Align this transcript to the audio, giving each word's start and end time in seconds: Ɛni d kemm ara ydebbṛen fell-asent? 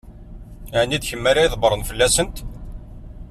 Ɛni 0.79 0.97
d 1.01 1.03
kemm 1.09 1.23
ara 1.31 1.45
ydebbṛen 1.45 1.87
fell-asent? 1.89 2.37